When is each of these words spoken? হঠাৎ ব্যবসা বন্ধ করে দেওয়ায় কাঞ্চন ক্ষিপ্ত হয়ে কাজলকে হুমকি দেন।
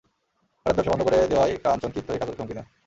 হঠাৎ 0.59 0.73
ব্যবসা 0.75 0.91
বন্ধ 0.91 1.01
করে 1.03 1.17
দেওয়ায় 1.31 1.53
কাঞ্চন 1.65 1.89
ক্ষিপ্ত 1.91 2.07
হয়ে 2.09 2.21
কাজলকে 2.21 2.39
হুমকি 2.39 2.55
দেন। 2.55 2.65